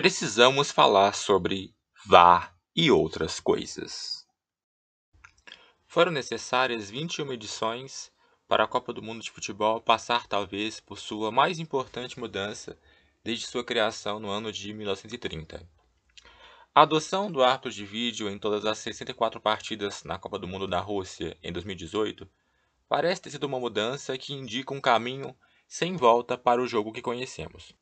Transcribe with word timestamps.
precisamos 0.00 0.70
falar 0.70 1.12
sobre 1.12 1.74
VAR 2.06 2.56
e 2.74 2.90
outras 2.90 3.38
coisas. 3.38 4.26
Foram 5.86 6.10
necessárias 6.10 6.88
21 6.88 7.30
edições 7.34 8.10
para 8.48 8.64
a 8.64 8.66
Copa 8.66 8.94
do 8.94 9.02
Mundo 9.02 9.22
de 9.22 9.30
Futebol 9.30 9.78
passar 9.78 10.26
talvez 10.26 10.80
por 10.80 10.98
sua 10.98 11.30
mais 11.30 11.58
importante 11.58 12.18
mudança 12.18 12.78
desde 13.22 13.46
sua 13.46 13.62
criação 13.62 14.18
no 14.18 14.30
ano 14.30 14.50
de 14.50 14.72
1930. 14.72 15.68
A 16.74 16.80
adoção 16.80 17.30
do 17.30 17.42
árbitro 17.42 17.70
de 17.70 17.84
vídeo 17.84 18.30
em 18.30 18.38
todas 18.38 18.64
as 18.64 18.78
64 18.78 19.38
partidas 19.38 20.02
na 20.02 20.18
Copa 20.18 20.38
do 20.38 20.48
Mundo 20.48 20.66
da 20.66 20.80
Rússia 20.80 21.36
em 21.42 21.52
2018 21.52 22.26
parece 22.88 23.20
ter 23.20 23.32
sido 23.32 23.44
uma 23.44 23.60
mudança 23.60 24.16
que 24.16 24.32
indica 24.32 24.72
um 24.72 24.80
caminho 24.80 25.36
sem 25.68 25.94
volta 25.94 26.38
para 26.38 26.62
o 26.62 26.66
jogo 26.66 26.90
que 26.90 27.02
conhecemos. 27.02 27.78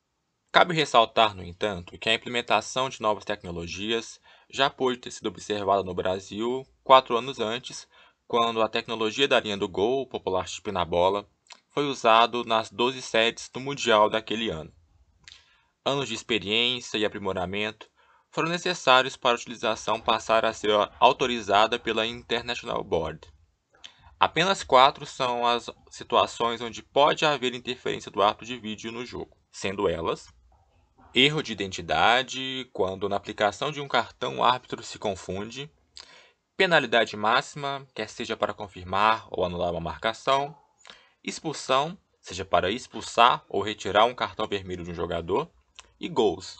Cabe 0.51 0.73
ressaltar, 0.73 1.35
no 1.35 1.43
entanto, 1.43 1.95
que 1.99 2.09
a 2.09 2.13
implementação 2.15 2.89
de 2.89 2.99
novas 3.01 3.23
tecnologias 3.23 4.19
já 4.49 4.67
pôde 4.67 4.97
ter 4.97 5.11
sido 5.11 5.27
observada 5.27 5.83
no 5.83 5.93
Brasil 5.93 6.65
quatro 6.83 7.15
anos 7.15 7.39
antes, 7.39 7.87
quando 8.27 8.59
a 8.59 8.67
tecnologia 8.67 9.27
da 9.27 9.39
linha 9.39 9.55
do 9.55 9.69
gol, 9.69 10.07
popular 10.07 10.47
chip 10.47 10.71
na 10.71 10.83
bola, 10.83 11.29
foi 11.69 11.85
usado 11.85 12.43
nas 12.45 12.71
12 12.71 12.99
sedes 12.99 13.47
do 13.47 13.59
Mundial 13.59 14.09
daquele 14.09 14.49
ano. 14.49 14.73
Anos 15.85 16.07
de 16.07 16.15
experiência 16.15 16.97
e 16.97 17.05
aprimoramento 17.05 17.87
foram 18.31 18.49
necessários 18.49 19.15
para 19.15 19.33
a 19.33 19.39
utilização 19.39 20.01
passar 20.01 20.45
a 20.45 20.53
ser 20.53 20.71
autorizada 20.99 21.77
pela 21.77 22.07
International 22.07 22.83
Board. 22.83 23.31
Apenas 24.19 24.63
quatro 24.63 25.05
são 25.05 25.45
as 25.45 25.69
situações 25.91 26.59
onde 26.59 26.81
pode 26.81 27.23
haver 27.23 27.53
interferência 27.53 28.09
do 28.09 28.23
árbitro 28.23 28.47
de 28.47 28.57
vídeo 28.57 28.91
no 28.91 29.05
jogo, 29.05 29.37
sendo 29.51 29.87
elas 29.87 30.27
erro 31.13 31.41
de 31.41 31.51
identidade, 31.51 32.69
quando 32.71 33.09
na 33.09 33.15
aplicação 33.15 33.71
de 33.71 33.81
um 33.81 33.87
cartão 33.87 34.37
o 34.37 34.43
árbitro 34.43 34.83
se 34.83 34.99
confunde, 34.99 35.69
penalidade 36.55 37.15
máxima, 37.17 37.87
quer 37.95 38.09
seja 38.09 38.37
para 38.37 38.53
confirmar 38.53 39.27
ou 39.31 39.43
anular 39.43 39.71
uma 39.71 39.79
marcação, 39.79 40.55
expulsão, 41.23 41.97
seja 42.21 42.45
para 42.45 42.71
expulsar 42.71 43.43
ou 43.49 43.61
retirar 43.61 44.05
um 44.05 44.13
cartão 44.13 44.47
vermelho 44.47 44.83
de 44.83 44.91
um 44.91 44.95
jogador, 44.95 45.49
e 45.99 46.07
gols. 46.07 46.57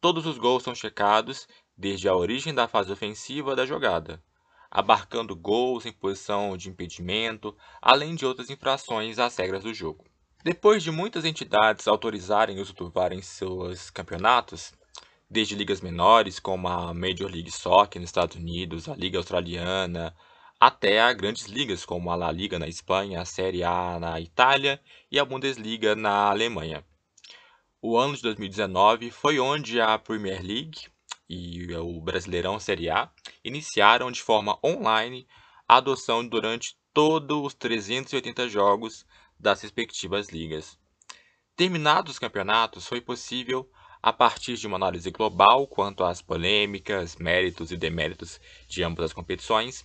Todos 0.00 0.26
os 0.26 0.36
gols 0.36 0.62
são 0.62 0.74
checados 0.74 1.48
desde 1.76 2.08
a 2.08 2.14
origem 2.14 2.54
da 2.54 2.68
fase 2.68 2.92
ofensiva 2.92 3.56
da 3.56 3.64
jogada, 3.64 4.22
abarcando 4.70 5.34
gols 5.34 5.86
em 5.86 5.92
posição 5.92 6.56
de 6.56 6.68
impedimento, 6.68 7.56
além 7.80 8.14
de 8.14 8.26
outras 8.26 8.50
infrações 8.50 9.18
às 9.18 9.36
regras 9.36 9.62
do 9.62 9.72
jogo. 9.72 10.04
Depois 10.44 10.82
de 10.82 10.90
muitas 10.90 11.24
entidades 11.24 11.88
autorizarem 11.88 12.58
o 12.58 12.62
uso 12.62 12.72
do 12.74 12.88
VAR 12.88 13.12
em 13.12 13.20
seus 13.20 13.90
campeonatos, 13.90 14.72
desde 15.28 15.56
ligas 15.56 15.80
menores 15.80 16.38
como 16.38 16.68
a 16.68 16.94
Major 16.94 17.30
League 17.30 17.50
Soccer 17.50 18.00
nos 18.00 18.10
Estados 18.10 18.36
Unidos, 18.36 18.88
a 18.88 18.94
Liga 18.94 19.18
Australiana, 19.18 20.14
até 20.58 21.00
a 21.00 21.12
grandes 21.12 21.46
ligas 21.46 21.84
como 21.84 22.10
a 22.10 22.16
La 22.16 22.30
Liga 22.30 22.58
na 22.58 22.68
Espanha, 22.68 23.20
a 23.20 23.24
Série 23.24 23.62
A 23.62 23.98
na 23.98 24.20
Itália 24.20 24.80
e 25.10 25.18
a 25.18 25.24
Bundesliga 25.24 25.94
na 25.94 26.30
Alemanha. 26.30 26.84
O 27.82 27.98
ano 27.98 28.16
de 28.16 28.22
2019 28.22 29.10
foi 29.10 29.38
onde 29.38 29.80
a 29.80 29.98
Premier 29.98 30.42
League 30.42 30.86
e 31.28 31.74
o 31.74 32.00
Brasileirão 32.00 32.58
Série 32.58 32.88
A 32.88 33.10
iniciaram 33.44 34.10
de 34.10 34.22
forma 34.22 34.58
online 34.64 35.26
a 35.68 35.76
adoção 35.76 36.26
durante 36.26 36.76
todos 36.94 37.46
os 37.46 37.54
380 37.54 38.48
jogos 38.48 39.04
das 39.38 39.62
respectivas 39.62 40.28
ligas. 40.28 40.78
Terminados 41.56 42.12
os 42.12 42.18
campeonatos, 42.18 42.86
foi 42.86 43.00
possível, 43.00 43.70
a 44.02 44.12
partir 44.12 44.56
de 44.56 44.66
uma 44.66 44.76
análise 44.76 45.10
global 45.10 45.66
quanto 45.66 46.04
às 46.04 46.20
polêmicas, 46.20 47.16
méritos 47.16 47.72
e 47.72 47.76
deméritos 47.76 48.40
de 48.68 48.82
ambas 48.82 49.06
as 49.06 49.12
competições, 49.12 49.84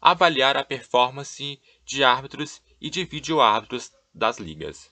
avaliar 0.00 0.56
a 0.56 0.64
performance 0.64 1.60
de 1.84 2.02
árbitros 2.02 2.62
e 2.80 2.88
de 2.88 3.04
vídeo-árbitros 3.04 3.92
das 4.14 4.38
ligas. 4.38 4.90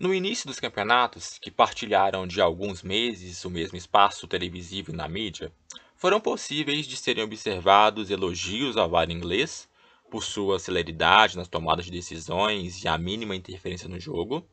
No 0.00 0.12
início 0.12 0.46
dos 0.46 0.58
campeonatos, 0.58 1.38
que 1.38 1.50
partilharam 1.50 2.26
de 2.26 2.40
alguns 2.40 2.82
meses 2.82 3.44
o 3.44 3.50
mesmo 3.50 3.78
espaço 3.78 4.26
televisivo 4.26 4.92
na 4.92 5.06
mídia, 5.06 5.52
foram 5.94 6.20
possíveis 6.20 6.86
de 6.86 6.96
serem 6.96 7.22
observados 7.22 8.10
elogios 8.10 8.76
ao 8.76 8.90
VAR 8.90 9.10
inglês 9.10 9.68
por 10.14 10.22
sua 10.22 10.60
celeridade 10.60 11.36
nas 11.36 11.48
tomadas 11.48 11.86
de 11.86 11.90
decisões 11.90 12.84
e 12.84 12.86
a 12.86 12.96
mínima 12.96 13.34
interferência 13.34 13.88
no 13.88 13.98
jogo. 13.98 14.48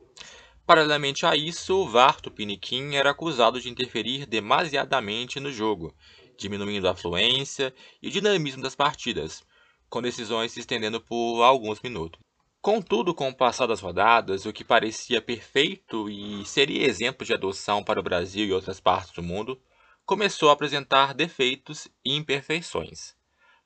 Paralelamente 0.66 1.24
a 1.24 1.36
isso, 1.36 1.76
o 1.76 1.88
VAR 1.88 2.20
Tupiniquim 2.20 2.96
era 2.96 3.12
acusado 3.12 3.60
de 3.60 3.70
interferir 3.70 4.26
demasiadamente 4.26 5.38
no 5.38 5.52
jogo, 5.52 5.94
diminuindo 6.36 6.88
a 6.88 6.96
fluência 6.96 7.72
e 8.02 8.08
o 8.08 8.10
dinamismo 8.10 8.60
das 8.60 8.74
partidas, 8.74 9.44
com 9.88 10.02
decisões 10.02 10.50
se 10.50 10.58
estendendo 10.58 11.00
por 11.00 11.42
alguns 11.44 11.80
minutos. 11.80 12.18
Contudo, 12.60 13.14
com 13.14 13.28
o 13.28 13.36
passar 13.36 13.68
das 13.68 13.78
rodadas, 13.78 14.44
o 14.44 14.52
que 14.52 14.64
parecia 14.64 15.22
perfeito 15.22 16.10
e 16.10 16.44
seria 16.44 16.88
exemplo 16.88 17.24
de 17.24 17.34
adoção 17.34 17.84
para 17.84 18.00
o 18.00 18.02
Brasil 18.02 18.46
e 18.46 18.52
outras 18.52 18.80
partes 18.80 19.12
do 19.12 19.22
mundo, 19.22 19.62
começou 20.04 20.50
a 20.50 20.54
apresentar 20.54 21.14
defeitos 21.14 21.86
e 22.04 22.16
imperfeições. 22.16 23.14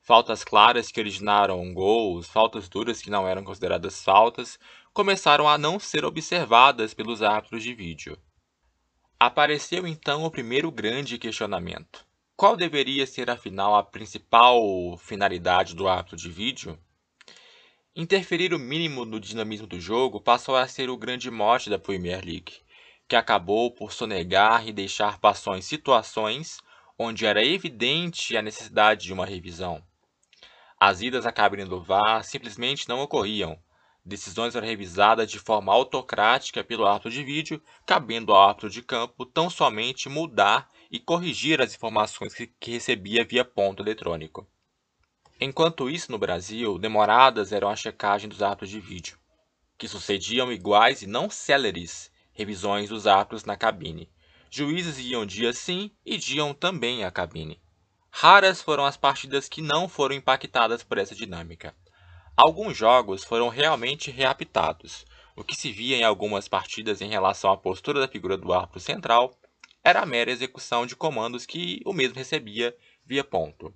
Faltas 0.06 0.44
claras 0.44 0.92
que 0.92 1.00
originaram 1.00 1.74
gols, 1.74 2.28
faltas 2.28 2.68
duras 2.68 3.02
que 3.02 3.10
não 3.10 3.26
eram 3.26 3.42
consideradas 3.42 4.04
faltas, 4.04 4.56
começaram 4.92 5.48
a 5.48 5.58
não 5.58 5.80
ser 5.80 6.04
observadas 6.04 6.94
pelos 6.94 7.22
árbitros 7.22 7.60
de 7.64 7.74
vídeo. 7.74 8.16
Apareceu 9.18 9.84
então 9.84 10.22
o 10.22 10.30
primeiro 10.30 10.70
grande 10.70 11.18
questionamento. 11.18 12.06
Qual 12.36 12.56
deveria 12.56 13.04
ser 13.04 13.28
afinal 13.28 13.74
a 13.74 13.82
principal 13.82 14.96
finalidade 14.96 15.74
do 15.74 15.88
árbitro 15.88 16.16
de 16.16 16.30
vídeo? 16.30 16.78
Interferir 17.96 18.54
o 18.54 18.60
mínimo 18.60 19.04
no 19.04 19.18
dinamismo 19.18 19.66
do 19.66 19.80
jogo 19.80 20.20
passou 20.20 20.54
a 20.54 20.68
ser 20.68 20.88
o 20.88 20.96
grande 20.96 21.32
mote 21.32 21.68
da 21.68 21.80
Premier 21.80 22.24
League, 22.24 22.52
que 23.08 23.16
acabou 23.16 23.72
por 23.72 23.90
sonegar 23.90 24.68
e 24.68 24.72
deixar 24.72 25.18
passões 25.18 25.64
situações 25.64 26.58
onde 26.96 27.26
era 27.26 27.44
evidente 27.44 28.36
a 28.36 28.42
necessidade 28.42 29.02
de 29.02 29.12
uma 29.12 29.26
revisão. 29.26 29.82
As 30.78 31.00
idas 31.00 31.24
à 31.24 31.32
cabine 31.32 31.64
do 31.64 31.80
VAR 31.80 32.22
simplesmente 32.22 32.86
não 32.86 33.00
ocorriam. 33.00 33.58
Decisões 34.04 34.54
eram 34.54 34.66
revisadas 34.66 35.30
de 35.30 35.38
forma 35.38 35.72
autocrática 35.72 36.62
pelo 36.62 36.86
árbitro 36.86 37.10
de 37.10 37.24
vídeo, 37.24 37.62
cabendo 37.86 38.32
ao 38.32 38.48
árbitro 38.48 38.68
de 38.68 38.82
campo 38.82 39.24
tão 39.24 39.48
somente 39.48 40.08
mudar 40.08 40.70
e 40.90 41.00
corrigir 41.00 41.62
as 41.62 41.74
informações 41.74 42.34
que 42.34 42.70
recebia 42.70 43.24
via 43.24 43.44
ponto 43.44 43.82
eletrônico. 43.82 44.46
Enquanto 45.40 45.88
isso, 45.88 46.12
no 46.12 46.18
Brasil, 46.18 46.78
demoradas 46.78 47.52
eram 47.52 47.68
a 47.68 47.76
checagem 47.76 48.28
dos 48.28 48.42
árbitros 48.42 48.70
de 48.70 48.78
vídeo, 48.78 49.18
que 49.78 49.88
sucediam 49.88 50.52
iguais 50.52 51.00
e 51.02 51.06
não 51.06 51.30
céleres 51.30 52.12
revisões 52.32 52.90
dos 52.90 53.06
árbitros 53.06 53.44
na 53.44 53.56
cabine. 53.56 54.10
Juízes 54.50 54.98
iam 54.98 55.24
dia 55.24 55.54
sim 55.54 55.90
e 56.04 56.18
diam 56.18 56.52
também 56.52 57.02
à 57.02 57.10
cabine. 57.10 57.60
Raras 58.18 58.62
foram 58.62 58.86
as 58.86 58.96
partidas 58.96 59.46
que 59.46 59.60
não 59.60 59.90
foram 59.90 60.14
impactadas 60.14 60.82
por 60.82 60.96
essa 60.96 61.14
dinâmica. 61.14 61.76
Alguns 62.34 62.74
jogos 62.74 63.22
foram 63.22 63.50
realmente 63.50 64.10
reapitados. 64.10 65.04
O 65.36 65.44
que 65.44 65.54
se 65.54 65.70
via 65.70 65.98
em 65.98 66.02
algumas 66.02 66.48
partidas 66.48 67.02
em 67.02 67.10
relação 67.10 67.52
à 67.52 67.58
postura 67.58 68.00
da 68.00 68.08
figura 68.08 68.38
do 68.38 68.54
árbitro 68.54 68.80
central 68.80 69.38
era 69.84 70.00
a 70.00 70.06
mera 70.06 70.30
execução 70.30 70.86
de 70.86 70.96
comandos 70.96 71.44
que 71.44 71.82
o 71.84 71.92
mesmo 71.92 72.16
recebia 72.16 72.74
via 73.04 73.22
ponto. 73.22 73.70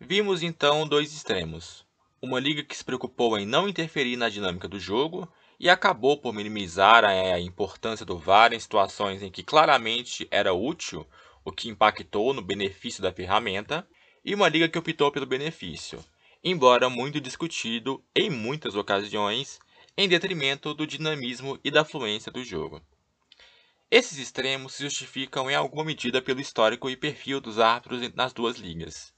Vimos 0.00 0.42
então 0.42 0.88
dois 0.88 1.12
extremos. 1.12 1.84
Uma 2.22 2.40
liga 2.40 2.64
que 2.64 2.74
se 2.74 2.82
preocupou 2.82 3.36
em 3.36 3.44
não 3.44 3.68
interferir 3.68 4.16
na 4.16 4.30
dinâmica 4.30 4.66
do 4.66 4.80
jogo 4.80 5.30
e 5.60 5.68
acabou 5.68 6.16
por 6.16 6.32
minimizar 6.32 7.04
a 7.04 7.38
importância 7.38 8.06
do 8.06 8.18
VAR 8.18 8.54
em 8.54 8.58
situações 8.58 9.22
em 9.22 9.30
que 9.30 9.42
claramente 9.42 10.26
era 10.30 10.54
útil, 10.54 11.06
o 11.44 11.52
que 11.52 11.68
impactou 11.68 12.32
no 12.32 12.42
benefício 12.42 13.02
da 13.02 13.12
ferramenta, 13.12 13.86
e 14.24 14.34
uma 14.34 14.48
liga 14.48 14.68
que 14.68 14.78
optou 14.78 15.10
pelo 15.10 15.26
benefício, 15.26 16.04
embora 16.44 16.88
muito 16.88 17.20
discutido 17.20 18.02
em 18.14 18.30
muitas 18.30 18.74
ocasiões, 18.74 19.58
em 19.96 20.08
detrimento 20.08 20.72
do 20.72 20.86
dinamismo 20.86 21.58
e 21.64 21.70
da 21.70 21.84
fluência 21.84 22.30
do 22.30 22.44
jogo. 22.44 22.80
Esses 23.90 24.18
extremos 24.18 24.74
se 24.74 24.84
justificam 24.84 25.50
em 25.50 25.54
alguma 25.54 25.84
medida 25.84 26.22
pelo 26.22 26.40
histórico 26.40 26.88
e 26.88 26.96
perfil 26.96 27.40
dos 27.40 27.58
árbitros 27.58 28.14
nas 28.14 28.32
duas 28.32 28.56
ligas. 28.56 29.12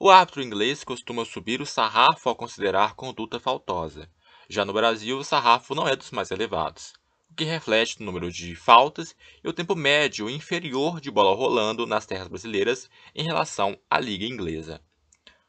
O 0.00 0.10
árbitro 0.10 0.42
inglês 0.42 0.82
costuma 0.82 1.24
subir 1.24 1.60
o 1.60 1.66
sarrafo 1.66 2.28
ao 2.28 2.34
considerar 2.34 2.94
conduta 2.94 3.38
faltosa. 3.38 4.10
Já 4.48 4.64
no 4.64 4.72
Brasil, 4.72 5.18
o 5.18 5.24
sarrafo 5.24 5.74
não 5.74 5.86
é 5.86 5.94
dos 5.94 6.10
mais 6.10 6.30
elevados, 6.30 6.94
o 7.30 7.34
que 7.34 7.44
reflete 7.44 8.00
o 8.00 8.04
número 8.04 8.32
de 8.32 8.54
faltas 8.56 9.14
e 9.42 9.48
o 9.48 9.52
tempo 9.52 9.74
médio 9.74 10.28
inferior 10.28 11.00
de 11.00 11.10
bola 11.10 11.36
rolando 11.36 11.86
nas 11.86 12.06
terras 12.06 12.28
brasileiras 12.28 12.90
em 13.14 13.24
relação 13.24 13.78
à 13.88 14.00
liga 14.00 14.24
inglesa. 14.24 14.80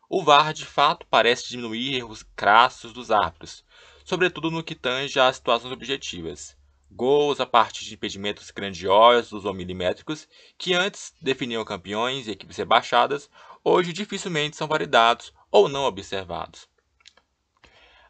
O 0.09 0.23
VAR, 0.23 0.53
de 0.53 0.65
fato, 0.65 1.05
parece 1.07 1.49
diminuir 1.49 1.95
erros 1.95 2.23
crassos 2.35 2.91
dos 2.93 3.11
árbitros, 3.11 3.63
sobretudo 4.03 4.49
no 4.49 4.63
que 4.63 4.75
tange 4.75 5.19
às 5.19 5.35
situações 5.35 5.71
objetivas. 5.71 6.57
Gols 6.91 7.39
a 7.39 7.45
partir 7.45 7.85
de 7.85 7.93
impedimentos 7.93 8.49
grandiosos 8.49 9.45
ou 9.45 9.53
milimétricos, 9.53 10.27
que 10.57 10.73
antes 10.73 11.13
definiam 11.21 11.63
campeões 11.63 12.27
e 12.27 12.31
equipes 12.31 12.57
rebaixadas, 12.57 13.29
hoje 13.63 13.93
dificilmente 13.93 14.57
são 14.57 14.67
validados 14.67 15.33
ou 15.51 15.67
não 15.67 15.83
observados. 15.83 16.68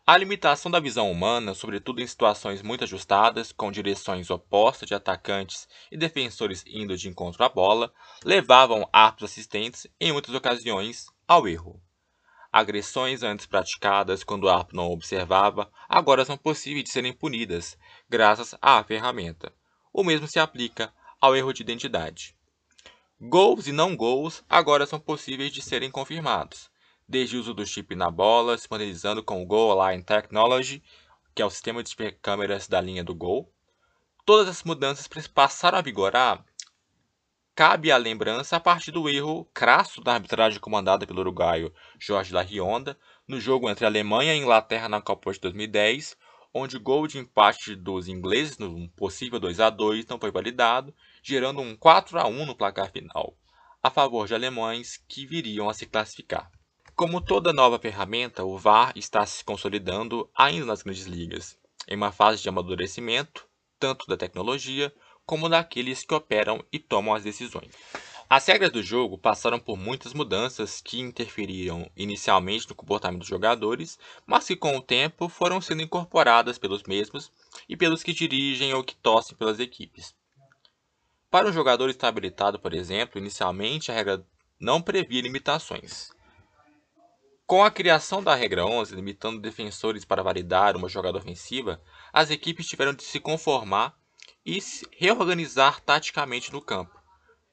A 0.10 0.18
limitação 0.18 0.72
da 0.72 0.80
visão 0.80 1.12
humana, 1.12 1.54
sobretudo 1.54 2.02
em 2.02 2.08
situações 2.08 2.64
muito 2.64 2.84
ajustadas, 2.84 3.52
com 3.52 3.72
direções 3.72 4.32
opostas 4.32 4.88
de 4.88 4.96
atacantes 4.96 5.68
e 5.92 5.96
defensores 5.96 6.64
indo 6.66 6.98
de 6.98 7.08
encontro 7.08 7.44
à 7.44 7.48
bola, 7.48 7.94
levavam 8.26 8.90
árbitros 8.92 9.30
assistentes, 9.30 9.86
em 10.02 10.12
muitas 10.12 10.34
ocasiões, 10.34 11.06
ao 11.28 11.48
erro. 11.48 11.80
Agressões 12.52 13.22
antes 13.22 13.46
praticadas 13.46 14.24
quando 14.24 14.46
o 14.46 14.50
árbitro 14.50 14.78
não 14.78 14.90
observava, 14.90 15.72
agora 15.88 16.26
são 16.26 16.36
possíveis 16.36 16.86
de 16.86 16.90
serem 16.90 17.14
punidas, 17.14 17.78
graças 18.10 18.56
à 18.60 18.84
ferramenta. 18.84 19.54
O 19.94 20.04
mesmo 20.04 20.28
se 20.28 20.40
aplica 20.40 20.92
ao 21.22 21.36
erro 21.36 21.54
de 21.54 21.62
identidade. 21.62 22.36
Gols 23.22 23.68
e 23.68 23.72
não 23.72 23.96
gols 23.96 24.44
agora 24.50 24.88
são 24.88 25.00
possíveis 25.00 25.52
de 25.52 25.62
serem 25.62 25.92
confirmados, 25.92 26.68
desde 27.10 27.36
o 27.36 27.40
uso 27.40 27.56
do 27.56 27.66
chip 27.66 27.96
na 27.96 28.12
bola, 28.12 28.56
se 28.56 28.68
modernizando 28.70 29.24
com 29.24 29.42
o 29.42 29.46
Goal 29.46 29.90
Line 29.90 30.04
Technology, 30.04 30.84
que 31.34 31.42
é 31.42 31.46
o 31.46 31.50
sistema 31.50 31.82
de 31.82 31.96
câmeras 32.22 32.68
da 32.68 32.80
linha 32.80 33.04
do 33.04 33.16
gol. 33.16 33.52
Todas 34.24 34.48
as 34.48 34.64
mudanças 34.64 35.08
passaram 35.28 35.80
a 35.80 35.82
vigorar 35.82 36.46
cabe 37.56 37.92
a 37.92 37.98
lembrança 37.98 38.56
a 38.56 38.60
partir 38.60 38.92
do 38.92 39.10
erro 39.10 39.44
crasso 39.54 40.02
da 40.02 40.14
arbitragem 40.14 40.62
comandada 40.62 41.06
pelo 41.06 41.20
uruguaio 41.20 41.74
Jorge 42.00 42.32
La 42.32 42.42
Rionda 42.42 42.98
no 43.28 43.38
jogo 43.38 43.70
entre 43.70 43.86
Alemanha 43.86 44.34
e 44.34 44.38
Inglaterra 44.38 44.88
na 44.88 45.02
Copa 45.02 45.34
de 45.34 45.40
2010, 45.42 46.16
onde 46.54 46.78
o 46.78 46.80
gol 46.80 47.08
de 47.08 47.18
empate 47.18 47.76
dos 47.76 48.08
ingleses 48.08 48.58
no 48.58 48.88
possível 48.92 49.40
2 49.40 49.60
a 49.60 49.70
2 49.70 50.06
não 50.06 50.20
foi 50.20 50.32
validado, 50.32 50.96
gerando 51.22 51.60
um 51.60 51.76
4 51.76 52.20
a 52.20 52.28
1 52.28 52.46
no 52.46 52.56
placar 52.56 52.92
final, 52.92 53.36
a 53.84 53.90
favor 53.90 54.26
de 54.26 54.36
alemães 54.36 55.04
que 55.08 55.26
viriam 55.26 55.68
a 55.68 55.74
se 55.74 55.86
classificar. 55.86 56.50
Como 57.00 57.22
toda 57.22 57.54
nova 57.54 57.80
ferramenta, 57.80 58.44
o 58.44 58.58
VAR 58.58 58.92
está 58.94 59.26
se 59.26 59.42
consolidando 59.42 60.30
ainda 60.36 60.66
nas 60.66 60.82
grandes 60.82 61.06
ligas, 61.06 61.58
em 61.88 61.96
uma 61.96 62.12
fase 62.12 62.42
de 62.42 62.50
amadurecimento, 62.50 63.48
tanto 63.80 64.06
da 64.06 64.18
tecnologia 64.18 64.94
como 65.26 65.48
daqueles 65.48 66.04
que 66.04 66.14
operam 66.14 66.62
e 66.74 66.78
tomam 66.78 67.16
as 67.16 67.24
decisões. 67.24 67.74
As 68.30 68.46
regras 68.46 68.74
do 68.74 68.84
jogo 68.84 69.18
passaram 69.18 69.62
por 69.62 69.78
muitas 69.78 70.14
mudanças 70.14 70.82
que 70.82 71.00
interferiram 71.00 71.90
inicialmente 71.96 72.68
no 72.68 72.76
comportamento 72.76 73.22
dos 73.22 73.30
jogadores, 73.30 73.98
mas 74.28 74.46
que 74.46 74.58
com 74.58 74.76
o 74.76 74.82
tempo 74.82 75.30
foram 75.30 75.62
sendo 75.62 75.82
incorporadas 75.82 76.58
pelos 76.58 76.84
mesmos 76.84 77.32
e 77.70 77.78
pelos 77.78 78.04
que 78.04 78.12
dirigem 78.12 78.74
ou 78.74 78.84
que 78.84 78.98
torcem 78.98 79.38
pelas 79.38 79.62
equipes. 79.62 80.14
Para 81.32 81.48
um 81.48 81.54
jogador 81.54 81.90
estar 81.90 82.10
habilitado, 82.10 82.60
por 82.60 82.74
exemplo, 82.74 83.18
inicialmente 83.18 83.90
a 83.90 83.96
regra 83.96 84.22
não 84.60 84.82
previa 84.82 85.22
limitações. 85.22 86.10
Com 87.50 87.64
a 87.64 87.72
criação 87.72 88.22
da 88.22 88.36
regra 88.36 88.64
11, 88.64 88.94
limitando 88.94 89.42
defensores 89.42 90.06
para 90.06 90.22
validar 90.22 90.78
uma 90.78 90.88
jogada 90.88 91.18
ofensiva, 91.18 91.82
as 92.14 92.30
equipes 92.30 92.68
tiveram 92.68 92.94
de 92.94 93.02
se 93.02 93.20
conformar 93.20 93.98
e 94.46 94.62
se 94.62 94.88
reorganizar 94.96 95.82
taticamente 95.82 96.54
no 96.54 96.62
campo. 96.62 96.94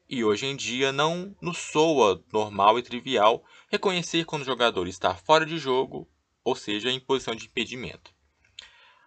E 0.06 0.22
hoje 0.22 0.44
em 0.44 0.54
dia 0.54 0.92
não 0.92 1.34
nos 1.40 1.56
soa 1.56 2.22
normal 2.30 2.78
e 2.78 2.82
trivial 2.82 3.42
reconhecer 3.70 4.26
quando 4.26 4.42
o 4.42 4.44
jogador 4.44 4.86
está 4.86 5.14
fora 5.14 5.46
de 5.46 5.56
jogo, 5.56 6.06
ou 6.44 6.54
seja, 6.54 6.90
em 6.90 7.00
posição 7.00 7.34
de 7.34 7.46
impedimento. 7.46 8.12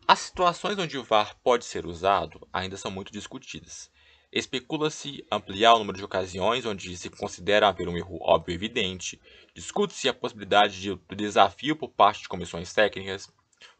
As 0.08 0.18
situações 0.18 0.80
onde 0.80 0.98
o 0.98 1.04
VAR 1.04 1.38
pode 1.44 1.66
ser 1.66 1.86
usado 1.86 2.48
ainda 2.52 2.78
são 2.78 2.90
muito 2.90 3.12
discutidas. 3.12 3.92
Especula-se 4.32 5.26
ampliar 5.32 5.74
o 5.74 5.80
número 5.80 5.98
de 5.98 6.06
ocasiões 6.06 6.66
onde 6.66 6.96
se 6.96 7.10
considera 7.10 7.68
haver 7.68 7.88
um 7.88 7.98
erro 7.98 8.20
óbvio 8.22 8.54
e 8.54 8.56
evidente, 8.56 9.20
discute-se 9.54 10.08
a 10.08 10.14
possibilidade 10.14 10.80
de 10.82 10.96
desafio 11.16 11.76
por 11.76 11.90
parte 11.90 12.22
de 12.22 12.30
comissões 12.30 12.72
técnicas. 12.74 13.28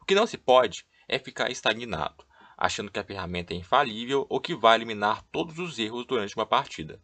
O 0.02 0.06
que 0.06 0.16
não 0.16 0.26
se 0.26 0.38
pode 0.38 0.86
é 1.08 1.20
ficar 1.20 1.52
estagnado 1.52 2.30
achando 2.60 2.92
que 2.92 3.00
a 3.00 3.04
ferramenta 3.06 3.54
é 3.54 3.58
infalível 3.58 4.28
ou 4.30 4.42
que 4.42 4.54
vai 4.54 4.76
eliminar 4.76 5.24
todos 5.32 5.58
os 5.58 5.80
erros 5.80 6.06
durante 6.06 6.36
uma 6.36 6.46
partida. 6.46 7.02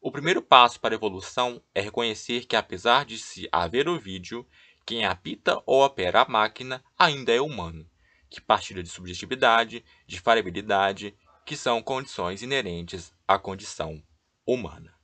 O 0.00 0.10
primeiro 0.10 0.42
passo 0.42 0.80
para 0.80 0.92
a 0.92 0.96
evolução 0.96 1.62
é 1.72 1.80
reconhecer 1.80 2.46
que, 2.46 2.56
apesar 2.56 3.04
de 3.04 3.16
se 3.16 3.48
haver 3.52 3.88
o 3.88 3.96
vídeo, 3.96 4.44
quem 4.84 5.04
apita 5.04 5.62
ou 5.64 5.84
opera 5.84 6.22
a 6.22 6.28
máquina 6.28 6.82
ainda 6.98 7.32
é 7.32 7.40
humano, 7.40 7.88
que 8.28 8.40
partilha 8.40 8.82
de 8.82 8.88
subjetividade, 8.88 9.84
de 10.04 10.18
falhabilidade, 10.18 11.14
que 11.44 11.56
são 11.56 11.82
condições 11.82 12.42
inerentes 12.42 13.12
à 13.26 13.38
condição 13.38 14.02
humana. 14.46 15.01